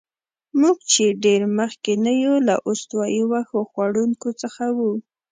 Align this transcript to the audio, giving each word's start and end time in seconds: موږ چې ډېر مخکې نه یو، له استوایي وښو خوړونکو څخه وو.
موږ 0.61 0.77
چې 0.91 1.03
ډېر 1.23 1.41
مخکې 1.59 1.93
نه 2.05 2.13
یو، 2.23 2.35
له 2.47 2.55
استوایي 2.69 3.23
وښو 3.31 3.61
خوړونکو 3.71 4.29
څخه 4.41 4.65
وو. 4.77 4.93